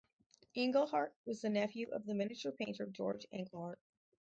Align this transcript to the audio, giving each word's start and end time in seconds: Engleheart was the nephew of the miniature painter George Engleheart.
Engleheart 0.57 1.11
was 1.27 1.41
the 1.41 1.49
nephew 1.51 1.91
of 1.91 2.07
the 2.07 2.15
miniature 2.15 2.51
painter 2.51 2.87
George 2.87 3.27
Engleheart. 3.31 3.77